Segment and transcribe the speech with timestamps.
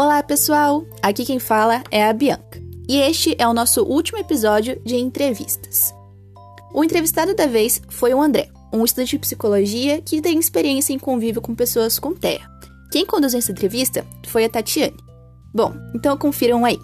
[0.00, 0.86] Olá, pessoal!
[1.02, 2.62] Aqui quem fala é a Bianca.
[2.88, 5.92] E este é o nosso último episódio de entrevistas.
[6.72, 11.00] O entrevistado da vez foi o André, um estudante de psicologia que tem experiência em
[11.00, 12.48] convívio com pessoas com TEA.
[12.92, 14.96] Quem conduziu essa entrevista foi a Tatiane.
[15.52, 16.78] Bom, então confiram aí.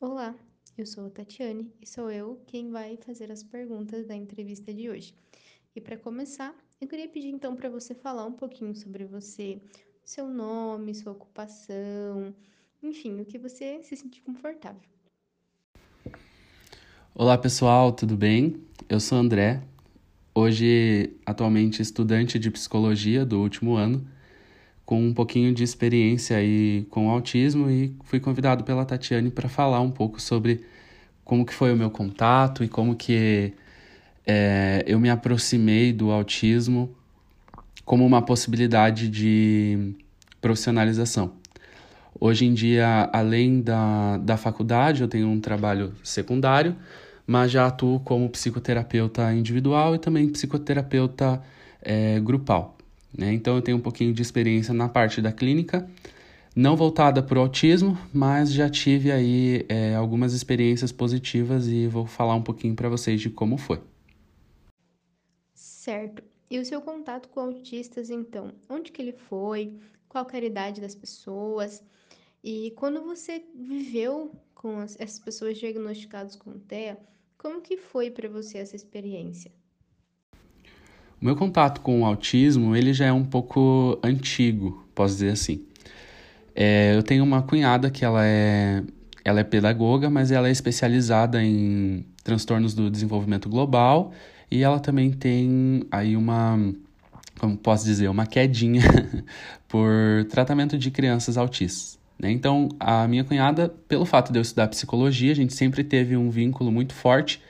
[0.00, 0.36] Olá,
[0.78, 4.88] eu sou a Tatiane e sou eu quem vai fazer as perguntas da entrevista de
[4.88, 5.12] hoje.
[5.76, 9.60] E para começar, eu queria pedir então para você falar um pouquinho sobre você,
[10.02, 12.34] seu nome, sua ocupação,
[12.82, 14.80] enfim, o que você se sentir confortável.
[17.14, 18.56] Olá pessoal, tudo bem?
[18.88, 19.62] Eu sou André,
[20.34, 24.08] hoje atualmente estudante de psicologia do último ano,
[24.82, 29.82] com um pouquinho de experiência aí com autismo e fui convidado pela Tatiane para falar
[29.82, 30.64] um pouco sobre
[31.22, 33.52] como que foi o meu contato e como que
[34.26, 36.94] é, eu me aproximei do autismo
[37.84, 39.94] como uma possibilidade de
[40.40, 41.32] profissionalização.
[42.18, 46.74] Hoje em dia, além da, da faculdade, eu tenho um trabalho secundário,
[47.26, 51.40] mas já atuo como psicoterapeuta individual e também psicoterapeuta
[51.82, 52.76] é, grupal.
[53.16, 53.32] Né?
[53.32, 55.86] Então, eu tenho um pouquinho de experiência na parte da clínica,
[56.54, 62.06] não voltada para o autismo, mas já tive aí é, algumas experiências positivas e vou
[62.06, 63.78] falar um pouquinho para vocês de como foi.
[65.86, 66.20] Certo.
[66.50, 68.50] E o seu contato com autistas, então?
[68.68, 69.72] Onde que ele foi?
[70.08, 71.80] Qual era a idade das pessoas?
[72.42, 76.98] E quando você viveu com as, essas pessoas diagnosticadas com TEA,
[77.38, 79.52] como que foi para você essa experiência?
[81.22, 85.64] O meu contato com o autismo, ele já é um pouco antigo, posso dizer assim.
[86.52, 88.82] É, eu tenho uma cunhada que ela é,
[89.24, 94.12] ela é pedagoga, mas ela é especializada em transtornos do desenvolvimento global
[94.50, 96.58] e ela também tem aí uma,
[97.38, 98.82] como posso dizer, uma quedinha
[99.68, 101.98] por tratamento de crianças autistas.
[102.18, 102.30] Né?
[102.30, 106.30] Então, a minha cunhada, pelo fato de eu estudar psicologia, a gente sempre teve um
[106.30, 107.40] vínculo muito forte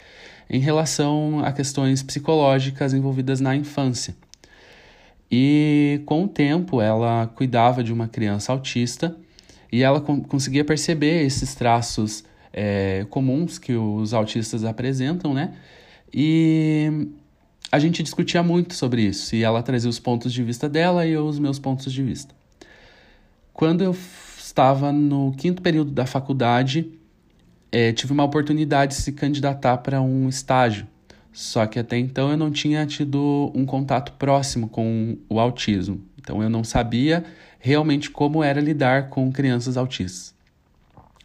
[0.49, 4.17] em relação a questões psicológicas envolvidas na infância.
[5.31, 9.17] E com o tempo, ela cuidava de uma criança autista
[9.73, 15.55] e ela conseguia perceber esses traços é, comuns que os autistas apresentam, né?
[16.13, 17.09] E
[17.71, 21.13] a gente discutia muito sobre isso, e ela trazia os pontos de vista dela e
[21.13, 22.35] eu os meus pontos de vista.
[23.53, 23.97] Quando eu
[24.39, 26.93] estava no quinto período da faculdade,
[27.73, 30.87] é, tive uma oportunidade de se candidatar para um estágio.
[31.33, 36.01] Só que até então eu não tinha tido um contato próximo com o autismo.
[36.19, 37.25] Então eu não sabia
[37.59, 40.35] realmente como era lidar com crianças autistas.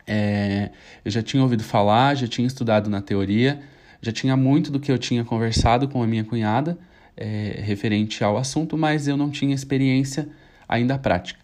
[0.05, 0.71] É,
[1.05, 3.61] eu já tinha ouvido falar, já tinha estudado na teoria,
[4.01, 6.77] já tinha muito do que eu tinha conversado com a minha cunhada
[7.15, 10.27] é, referente ao assunto, mas eu não tinha experiência
[10.67, 11.39] ainda prática.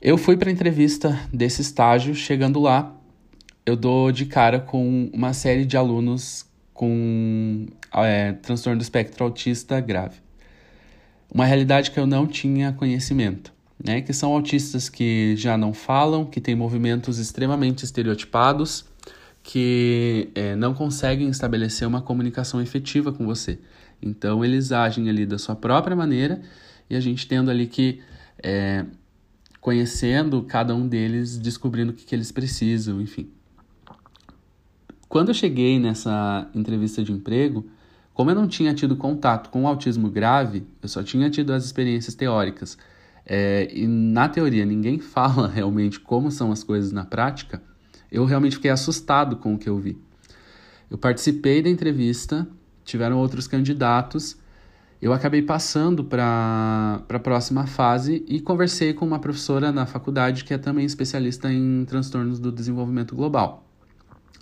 [0.00, 2.94] Eu fui para a entrevista desse estágio, chegando lá,
[3.66, 9.80] eu dou de cara com uma série de alunos com é, transtorno do espectro autista
[9.80, 10.16] grave.
[11.32, 13.52] Uma realidade que eu não tinha conhecimento,
[13.84, 14.00] né?
[14.00, 18.86] Que são autistas que já não falam, que têm movimentos extremamente estereotipados,
[19.48, 23.58] que é, não conseguem estabelecer uma comunicação efetiva com você.
[24.02, 26.42] Então, eles agem ali da sua própria maneira
[26.90, 28.02] e a gente tendo ali que,
[28.42, 28.84] é,
[29.58, 33.30] conhecendo cada um deles, descobrindo o que, que eles precisam, enfim.
[35.08, 37.66] Quando eu cheguei nessa entrevista de emprego,
[38.12, 41.64] como eu não tinha tido contato com o autismo grave, eu só tinha tido as
[41.64, 42.76] experiências teóricas.
[43.24, 47.62] É, e na teoria ninguém fala realmente como são as coisas na prática,
[48.10, 49.98] eu realmente fiquei assustado com o que eu vi.
[50.90, 52.46] Eu participei da entrevista,
[52.84, 54.36] tiveram outros candidatos,
[55.00, 60.52] eu acabei passando para a próxima fase e conversei com uma professora na faculdade que
[60.52, 63.64] é também especialista em transtornos do desenvolvimento global.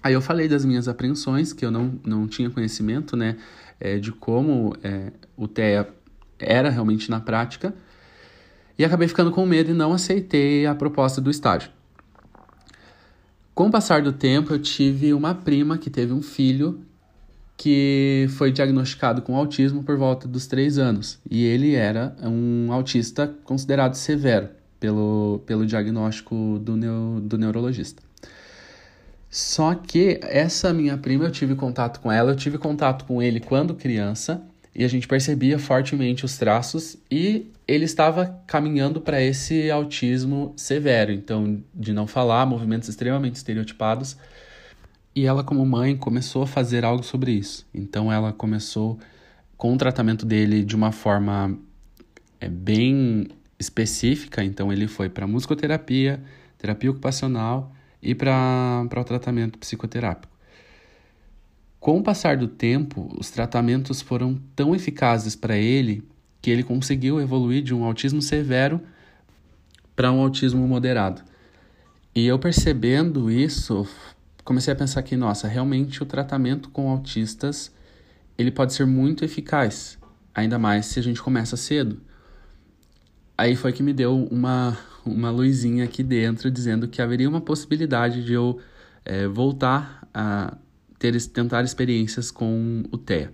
[0.03, 3.37] Aí eu falei das minhas apreensões, que eu não, não tinha conhecimento né,
[3.81, 5.89] é, de como é, o TEA
[6.39, 7.75] era realmente na prática,
[8.79, 11.71] e acabei ficando com medo e não aceitei a proposta do estágio.
[13.57, 16.83] Com o passar do tempo, eu tive uma prima que teve um filho
[17.57, 21.19] que foi diagnosticado com autismo por volta dos três anos.
[21.31, 28.03] E ele era um autista considerado severo pelo, pelo diagnóstico do, neo, do neurologista.
[29.31, 33.41] Só que essa minha prima, eu tive contato com ela, eu tive contato com ele
[33.41, 34.43] quando criança,
[34.79, 41.11] e a gente percebia fortemente os traços e ele estava caminhando para esse autismo severo,
[41.11, 44.19] então de não falar, movimentos extremamente estereotipados.
[45.15, 47.67] E ela como mãe começou a fazer algo sobre isso.
[47.73, 48.99] Então ela começou
[49.57, 51.59] com o tratamento dele de uma forma
[52.39, 53.29] é bem
[53.59, 56.23] específica, então ele foi para musicoterapia,
[56.59, 60.36] terapia ocupacional e para o tratamento psicoterápico.
[61.87, 66.03] Com o passar do tempo, os tratamentos foram tão eficazes para ele
[66.43, 68.81] que ele conseguiu evoluir de um autismo severo
[69.95, 71.23] para um autismo moderado.
[72.13, 73.87] E eu percebendo isso,
[74.43, 77.73] comecei a pensar que, nossa, realmente o tratamento com autistas
[78.37, 79.97] ele pode ser muito eficaz,
[80.35, 82.01] ainda mais se a gente começa cedo.
[83.39, 88.25] Aí foi que me deu uma, uma luzinha aqui dentro dizendo que haveria uma possibilidade
[88.25, 88.59] de eu
[89.05, 90.57] é, voltar a
[91.13, 93.33] ter, tentar experiências com o TEA.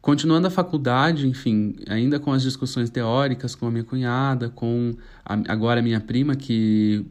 [0.00, 5.34] Continuando a faculdade, enfim, ainda com as discussões teóricas com a minha cunhada, com a,
[5.52, 7.04] agora a minha prima, que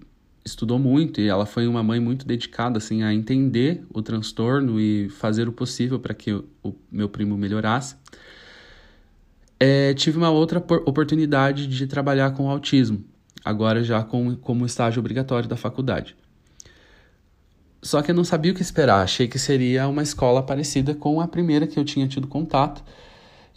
[0.43, 5.09] estudou muito e ela foi uma mãe muito dedicada assim a entender o transtorno e
[5.09, 7.95] fazer o possível para que o meu primo melhorasse.
[9.59, 13.03] É, tive uma outra oportunidade de trabalhar com autismo,
[13.43, 16.15] agora já com, como estágio obrigatório da faculdade.
[17.81, 21.21] Só que eu não sabia o que esperar, achei que seria uma escola parecida com
[21.21, 22.83] a primeira que eu tinha tido contato.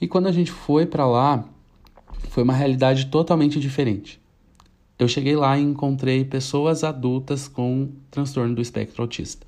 [0.01, 1.45] E quando a gente foi para lá,
[2.29, 4.21] foi uma realidade totalmente diferente.
[4.99, 9.47] Eu cheguei lá e encontrei pessoas adultas com transtorno do espectro autista.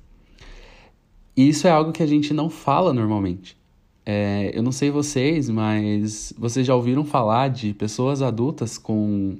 [1.37, 3.57] E isso é algo que a gente não fala normalmente.
[4.05, 9.37] É, eu não sei vocês, mas vocês já ouviram falar de pessoas adultas com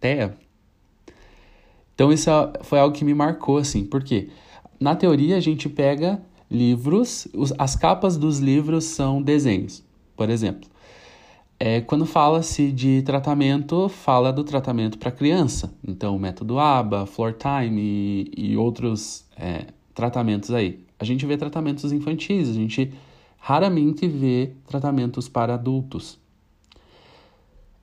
[0.00, 0.34] TEA?
[1.94, 4.28] Então isso é, foi algo que me marcou, assim, porque
[4.82, 6.20] na teoria a gente pega
[6.50, 9.82] livros, os, as capas dos livros são desenhos,
[10.16, 10.68] por exemplo.
[11.58, 15.72] É, quando fala-se de tratamento, fala do tratamento para criança.
[15.86, 17.80] Então, o método ABA, Floor Time
[18.36, 20.84] e, e outros é, tratamentos aí.
[20.98, 22.92] A gente vê tratamentos infantis, a gente
[23.38, 26.18] raramente vê tratamentos para adultos.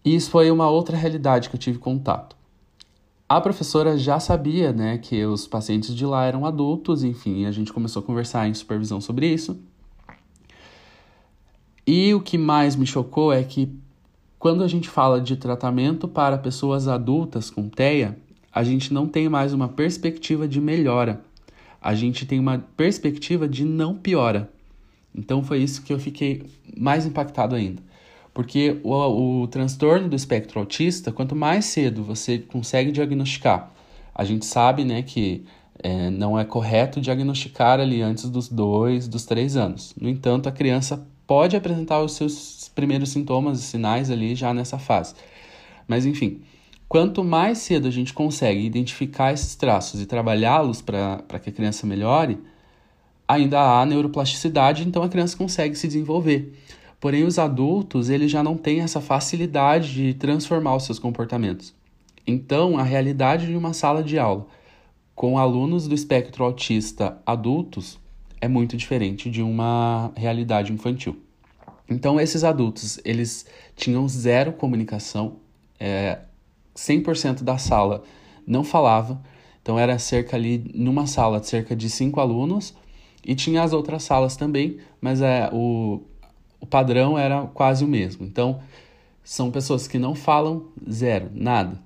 [0.04, 2.36] E isso foi uma outra realidade que eu tive contato.
[3.30, 7.72] A professora já sabia, né, que os pacientes de lá eram adultos, enfim, a gente
[7.72, 9.62] começou a conversar em supervisão sobre isso.
[11.86, 13.72] E o que mais me chocou é que
[14.40, 18.18] quando a gente fala de tratamento para pessoas adultas com TEA,
[18.52, 21.22] a gente não tem mais uma perspectiva de melhora.
[21.80, 24.52] A gente tem uma perspectiva de não piora.
[25.14, 27.89] Então foi isso que eu fiquei mais impactado ainda.
[28.34, 33.72] Porque o, o transtorno do espectro autista, quanto mais cedo você consegue diagnosticar,
[34.14, 35.46] a gente sabe né, que
[35.82, 39.96] é, não é correto diagnosticar ali antes dos dois, dos três anos.
[40.00, 44.78] No entanto, a criança pode apresentar os seus primeiros sintomas e sinais ali já nessa
[44.78, 45.16] fase.
[45.88, 46.42] Mas enfim,
[46.88, 51.88] quanto mais cedo a gente consegue identificar esses traços e trabalhá-los para que a criança
[51.88, 52.40] melhore,
[53.28, 56.52] ainda há neuroplasticidade, então a criança consegue se desenvolver.
[57.00, 61.74] Porém, os adultos, eles já não têm essa facilidade de transformar os seus comportamentos.
[62.28, 64.46] Então, a realidade de uma sala de aula
[65.16, 68.00] com alunos do espectro autista adultos
[68.40, 71.18] é muito diferente de uma realidade infantil.
[71.90, 73.46] Então, esses adultos, eles
[73.76, 75.38] tinham zero comunicação,
[75.80, 76.20] é,
[76.76, 78.04] 100% da sala
[78.48, 79.22] não falava,
[79.62, 82.74] então era cerca ali, numa sala cerca de cinco alunos,
[83.26, 86.02] e tinha as outras salas também, mas é, o,
[86.60, 88.26] o padrão era quase o mesmo.
[88.26, 88.60] Então,
[89.24, 91.80] são pessoas que não falam zero, nada.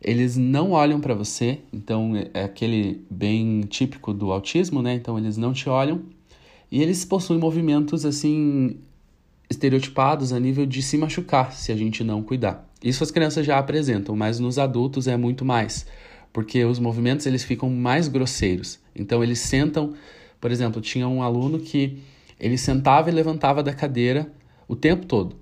[0.00, 4.94] Eles não olham para você, então é aquele bem típico do autismo, né?
[4.94, 6.02] Então eles não te olham
[6.70, 8.78] e eles possuem movimentos assim
[9.50, 12.68] estereotipados a nível de se machucar se a gente não cuidar.
[12.82, 15.84] Isso as crianças já apresentam, mas nos adultos é muito mais,
[16.32, 18.78] porque os movimentos eles ficam mais grosseiros.
[18.94, 19.94] Então eles sentam
[20.40, 21.98] por exemplo, tinha um aluno que
[22.38, 24.30] ele sentava e levantava da cadeira
[24.66, 25.36] o tempo todo.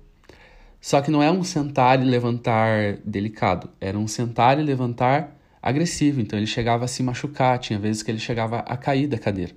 [0.79, 6.21] Só que não é um sentar e levantar delicado, era um sentar e levantar agressivo.
[6.21, 9.53] Então ele chegava a se machucar, tinha vezes que ele chegava a cair da cadeira.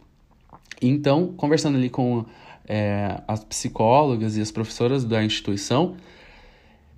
[0.83, 2.25] Então, conversando ali com
[2.67, 5.97] é, as psicólogas e as professoras da instituição,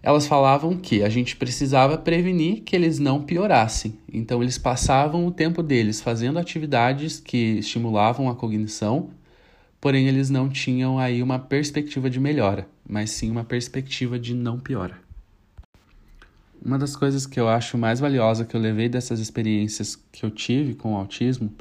[0.02, 3.98] elas falavam que a gente precisava prevenir que eles não piorassem.
[4.12, 9.10] Então, eles passavam o tempo deles fazendo atividades que estimulavam a cognição,
[9.82, 14.58] porém, eles não tinham aí uma perspectiva de melhora, mas sim uma perspectiva de não
[14.58, 14.98] piora.
[16.64, 20.30] Uma das coisas que eu acho mais valiosa que eu levei dessas experiências que eu
[20.30, 21.52] tive com o autismo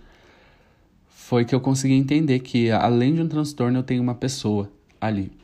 [1.09, 5.41] foi que eu consegui entender que, além de um transtorno, eu tenho uma pessoa ali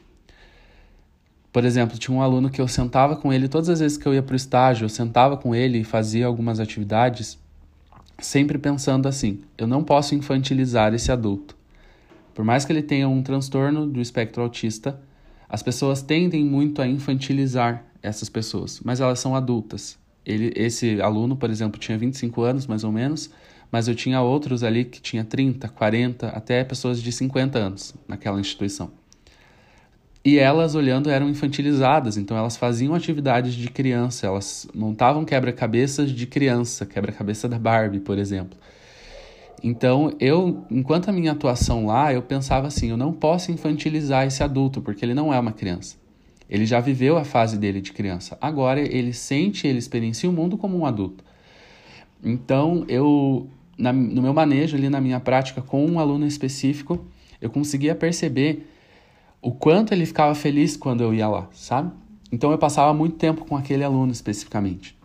[1.58, 4.14] por exemplo, tinha um aluno que eu sentava com ele todas as vezes que eu
[4.14, 7.36] ia para o estágio, eu sentava com ele e fazia algumas atividades,
[8.20, 11.57] sempre pensando assim: eu não posso infantilizar esse adulto.
[12.38, 15.02] Por mais que ele tenha um transtorno do espectro autista,
[15.50, 19.98] as pessoas tendem muito a infantilizar essas pessoas, mas elas são adultas.
[20.24, 23.32] Ele, esse aluno, por exemplo, tinha 25 anos mais ou menos,
[23.72, 28.40] mas eu tinha outros ali que tinha 30, 40, até pessoas de 50 anos naquela
[28.40, 28.92] instituição.
[30.24, 36.28] E elas, olhando, eram infantilizadas, então elas faziam atividades de criança, elas montavam quebra-cabeças de
[36.28, 38.60] criança, quebra-cabeça da Barbie, por exemplo.
[39.64, 44.44] Então, eu, enquanto a minha atuação lá, eu pensava assim, eu não posso infantilizar esse
[44.44, 45.98] adulto, porque ele não é uma criança.
[46.50, 48.38] Ele já viveu a fase dele de criança.
[48.40, 51.24] Agora ele sente, ele experiencia o mundo como um adulto.
[52.24, 57.06] Então, eu na, no meu manejo ali na minha prática com um aluno específico,
[57.40, 58.68] eu conseguia perceber
[59.42, 61.92] o quanto ele ficava feliz quando eu ia lá, sabe?
[62.32, 64.98] Então eu passava muito tempo com aquele aluno especificamente.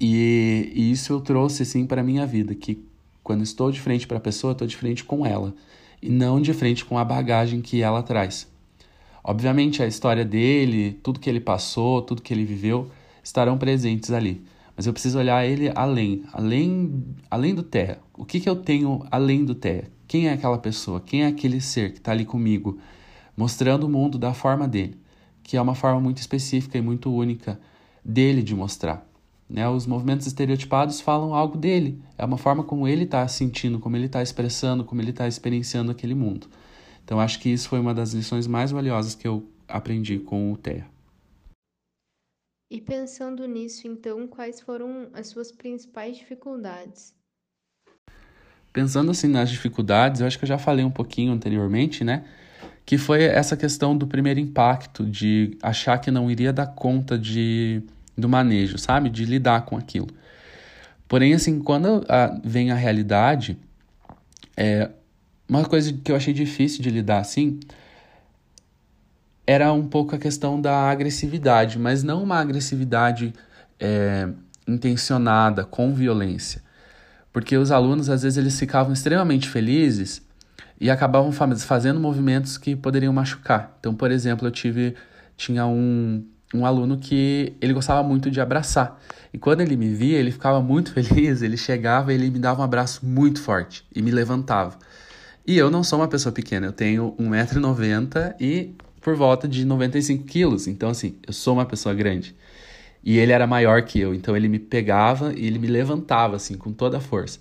[0.00, 2.84] E, e isso eu trouxe assim para minha vida, que
[3.22, 5.54] quando estou de frente para a pessoa, estou de frente com ela
[6.00, 8.50] e não de frente com a bagagem que ela traz.
[9.22, 12.90] Obviamente a história dele, tudo que ele passou, tudo que ele viveu
[13.22, 14.42] estarão presentes ali.
[14.76, 17.98] Mas eu preciso olhar ele além, além, além do terra.
[18.14, 19.88] O que, que eu tenho além do terra?
[20.08, 21.00] Quem é aquela pessoa?
[21.00, 22.78] Quem é aquele ser que está ali comigo?
[23.36, 24.98] mostrando o mundo da forma dele,
[25.42, 27.58] que é uma forma muito específica e muito única
[28.04, 29.06] dele de mostrar.
[29.52, 29.68] Né?
[29.68, 34.06] Os movimentos estereotipados falam algo dele, é uma forma como ele está sentindo, como ele
[34.06, 36.46] está expressando, como ele está experienciando aquele mundo.
[37.04, 40.56] Então acho que isso foi uma das lições mais valiosas que eu aprendi com o
[40.56, 40.90] Terra.
[42.70, 47.14] E pensando nisso, então, quais foram as suas principais dificuldades?
[48.72, 52.24] Pensando assim nas dificuldades, eu acho que eu já falei um pouquinho anteriormente, né?
[52.84, 57.82] que foi essa questão do primeiro impacto, de achar que não iria dar conta de,
[58.16, 59.10] do manejo, sabe?
[59.10, 60.08] De lidar com aquilo.
[61.08, 63.58] Porém, assim, quando a, vem a realidade,
[64.56, 64.90] é,
[65.48, 67.60] uma coisa que eu achei difícil de lidar assim
[69.46, 73.34] era um pouco a questão da agressividade, mas não uma agressividade
[73.78, 74.28] é,
[74.66, 76.62] intencionada, com violência.
[77.32, 80.22] Porque os alunos, às vezes, eles ficavam extremamente felizes
[80.80, 83.76] e acabavam fazendo movimentos que poderiam machucar.
[83.80, 84.94] Então, por exemplo, eu tive
[85.36, 89.00] tinha um, um aluno que ele gostava muito de abraçar.
[89.32, 92.60] E quando ele me via, ele ficava muito feliz, ele chegava e ele me dava
[92.60, 94.78] um abraço muito forte e me levantava.
[95.46, 100.24] E eu não sou uma pessoa pequena, eu tenho 1,90m e por volta de 95
[100.24, 100.68] quilos.
[100.68, 102.36] Então, assim, eu sou uma pessoa grande.
[103.02, 106.54] E ele era maior que eu, então ele me pegava e ele me levantava, assim,
[106.54, 107.40] com toda a força.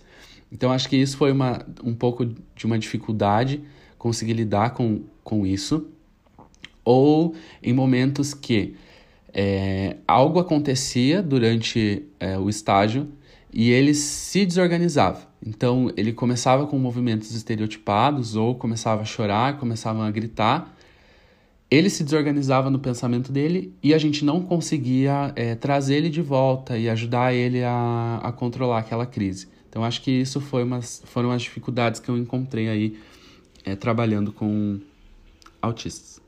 [0.51, 3.63] Então, acho que isso foi uma, um pouco de uma dificuldade
[3.97, 5.87] conseguir lidar com, com isso.
[6.83, 8.75] Ou em momentos que
[9.33, 13.07] é, algo acontecia durante é, o estágio
[13.53, 15.29] e ele se desorganizava.
[15.45, 20.75] Então, ele começava com movimentos estereotipados ou começava a chorar, começava a gritar.
[21.69, 26.21] Ele se desorganizava no pensamento dele e a gente não conseguia é, trazer ele de
[26.21, 29.47] volta e ajudar ele a, a controlar aquela crise.
[29.69, 32.99] Então acho que isso foi umas, foram as dificuldades que eu encontrei aí
[33.63, 34.79] é, trabalhando com
[35.61, 36.20] autistas.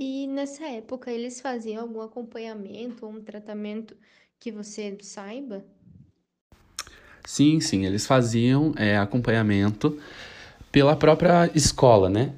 [0.00, 3.94] E nessa época eles faziam algum acompanhamento ou um tratamento
[4.38, 5.62] que você saiba?
[7.26, 10.00] Sim, sim, eles faziam é, acompanhamento
[10.72, 12.32] pela própria escola, né?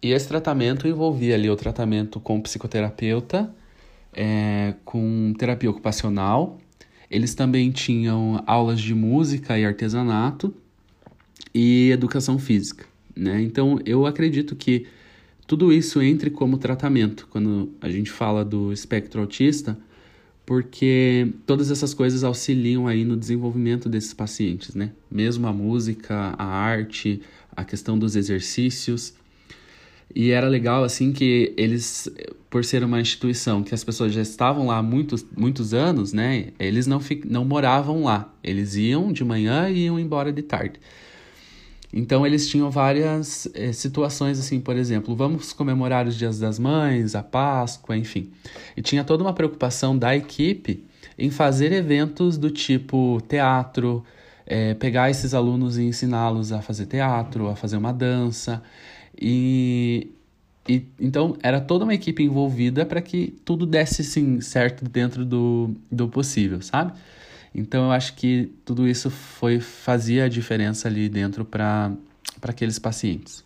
[0.00, 3.52] E esse tratamento envolvia ali o tratamento com psicoterapeuta,
[4.14, 6.58] é, com terapia ocupacional
[7.10, 10.54] eles também tinham aulas de música e artesanato
[11.54, 12.84] e educação física,
[13.16, 13.40] né?
[13.40, 14.86] Então eu acredito que
[15.48, 19.78] tudo isso entre como tratamento quando a gente fala do espectro autista,
[20.44, 24.92] porque todas essas coisas auxiliam aí no desenvolvimento desses pacientes, né?
[25.10, 27.22] Mesmo a música, a arte,
[27.56, 29.14] a questão dos exercícios.
[30.14, 32.10] E era legal, assim, que eles,
[32.50, 36.48] por ser uma instituição que as pessoas já estavam lá há muitos, muitos anos, né?
[36.58, 38.34] Eles não, não moravam lá.
[38.44, 40.78] Eles iam de manhã e iam embora de tarde.
[41.92, 47.14] Então, eles tinham várias é, situações, assim, por exemplo, vamos comemorar os Dias das Mães,
[47.14, 48.30] a Páscoa, enfim.
[48.76, 50.84] E tinha toda uma preocupação da equipe
[51.18, 54.04] em fazer eventos do tipo teatro,
[54.46, 58.62] é, pegar esses alunos e ensiná-los a fazer teatro, a fazer uma dança.
[59.20, 60.12] E,
[60.68, 65.74] e então era toda uma equipe envolvida para que tudo desse sim certo dentro do,
[65.90, 66.92] do possível, sabe?
[67.58, 71.96] Então eu acho que tudo isso foi fazia a diferença ali dentro para
[72.42, 73.44] aqueles pacientes.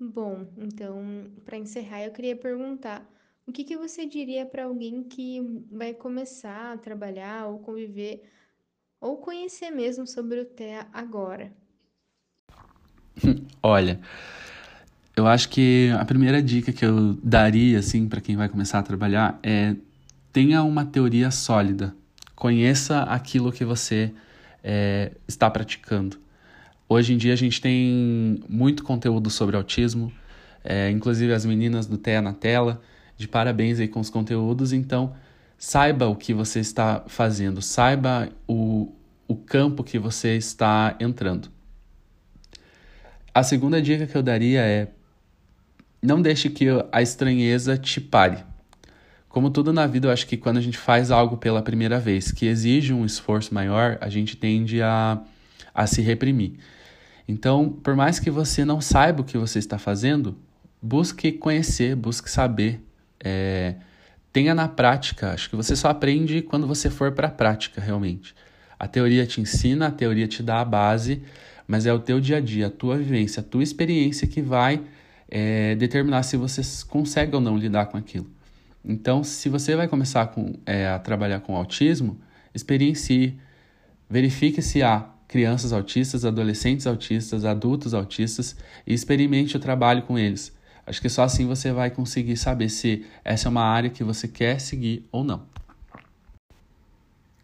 [0.00, 3.08] Bom, então para encerrar eu queria perguntar
[3.46, 5.40] o que, que você diria para alguém que
[5.70, 8.22] vai começar a trabalhar ou conviver
[9.00, 11.52] ou conhecer mesmo sobre o TEA agora?
[13.62, 14.00] Olha,
[15.16, 18.82] Eu acho que a primeira dica que eu daria assim para quem vai começar a
[18.82, 19.76] trabalhar é
[20.32, 21.94] tenha uma teoria sólida.
[22.34, 24.12] Conheça aquilo que você
[24.62, 26.18] é, está praticando.
[26.88, 30.12] Hoje em dia a gente tem muito conteúdo sobre autismo,
[30.62, 32.80] é, inclusive as meninas do TEA na tela,
[33.16, 34.72] de parabéns aí com os conteúdos.
[34.72, 35.14] Então,
[35.56, 38.92] saiba o que você está fazendo, saiba o,
[39.28, 41.48] o campo que você está entrando.
[43.32, 44.88] A segunda dica que eu daria é
[46.02, 48.44] não deixe que a estranheza te pare.
[49.34, 52.30] Como tudo na vida, eu acho que quando a gente faz algo pela primeira vez
[52.30, 55.20] que exige um esforço maior, a gente tende a,
[55.74, 56.52] a se reprimir.
[57.26, 60.38] Então, por mais que você não saiba o que você está fazendo,
[60.80, 62.80] busque conhecer, busque saber.
[63.18, 63.74] É,
[64.32, 65.32] tenha na prática.
[65.32, 68.36] Acho que você só aprende quando você for para a prática, realmente.
[68.78, 71.24] A teoria te ensina, a teoria te dá a base,
[71.66, 74.80] mas é o teu dia a dia, a tua vivência, a tua experiência que vai
[75.28, 78.32] é, determinar se você consegue ou não lidar com aquilo.
[78.84, 82.20] Então, se você vai começar com, é, a trabalhar com autismo,
[82.54, 83.38] experiencie,
[84.10, 88.54] verifique se há crianças autistas, adolescentes autistas, adultos autistas
[88.86, 90.54] e experimente o trabalho com eles.
[90.86, 94.28] Acho que só assim você vai conseguir saber se essa é uma área que você
[94.28, 95.42] quer seguir ou não.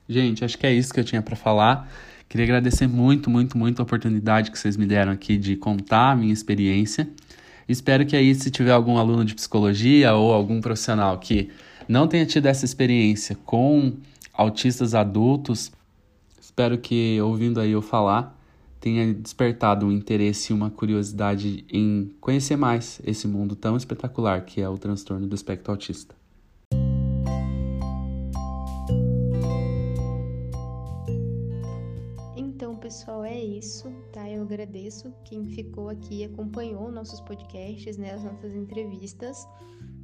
[0.08, 1.90] Gente, acho que é isso que eu tinha para falar.
[2.28, 6.16] Queria agradecer muito, muito, muito a oportunidade que vocês me deram aqui de contar a
[6.16, 7.08] minha experiência.
[7.70, 11.50] Espero que aí, se tiver algum aluno de psicologia ou algum profissional que
[11.88, 13.92] não tenha tido essa experiência com
[14.32, 15.70] autistas adultos,
[16.40, 18.36] espero que ouvindo aí eu falar
[18.80, 24.60] tenha despertado um interesse e uma curiosidade em conhecer mais esse mundo tão espetacular que
[24.60, 26.19] é o transtorno do espectro autista.
[33.40, 34.28] É isso, tá?
[34.28, 39.48] Eu agradeço quem ficou aqui e acompanhou nossos podcasts, né, as nossas entrevistas.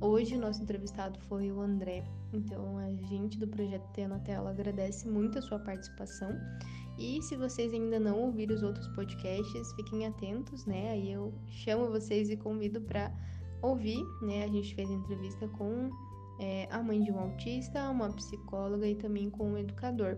[0.01, 4.51] Hoje o nosso entrevistado foi o André, então a gente do projeto Ter na Tela
[4.51, 6.31] agradece muito a sua participação.
[6.99, 10.93] E se vocês ainda não ouviram os outros podcasts, fiquem atentos, né?
[10.93, 13.13] Aí eu chamo vocês e convido para
[13.61, 14.45] ouvir, né?
[14.45, 15.91] A gente fez entrevista com
[16.41, 20.17] é, a mãe de um autista, uma psicóloga e também com um educador.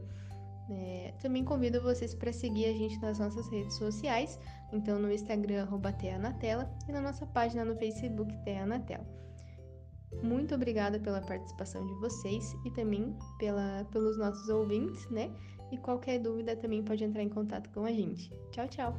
[0.70, 4.38] É, também convido vocês para seguir a gente nas nossas redes sociais,
[4.72, 8.66] então no Instagram, arroba e na nossa página no Facebook, Terra.
[10.22, 15.31] Muito obrigada pela participação de vocês e também pela, pelos nossos ouvintes, né?
[15.70, 18.31] E qualquer dúvida também pode entrar em contato com a gente.
[18.50, 18.98] Tchau, tchau!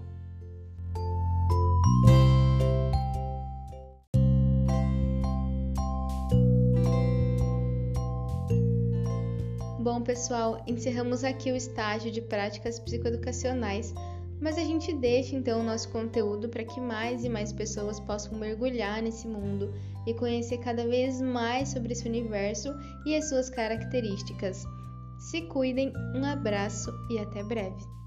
[9.80, 13.94] Bom, pessoal, encerramos aqui o estágio de práticas psicoeducacionais,
[14.42, 18.38] mas a gente deixa então o nosso conteúdo para que mais e mais pessoas possam
[18.38, 19.74] mergulhar nesse mundo
[20.06, 24.66] e conhecer cada vez mais sobre esse universo e as suas características.
[25.18, 27.99] Se cuidem, um abraço e até breve!